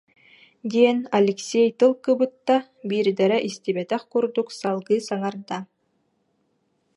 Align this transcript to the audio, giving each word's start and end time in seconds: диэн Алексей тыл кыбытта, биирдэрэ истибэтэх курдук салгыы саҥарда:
диэн 0.71 0.99
Алексей 1.19 1.67
тыл 1.79 1.91
кыбытта, 2.05 2.57
биирдэрэ 2.89 3.37
истибэтэх 3.47 4.01
курдук 4.11 4.47
салгыы 4.59 4.97
саҥарда: 5.07 5.59